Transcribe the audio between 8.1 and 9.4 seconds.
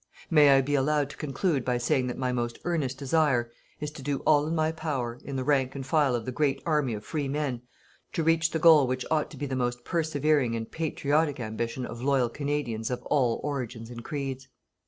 to reach the goal which ought to